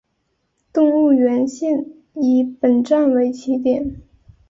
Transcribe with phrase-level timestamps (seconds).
[0.73, 4.01] 动物园线以本站为起点。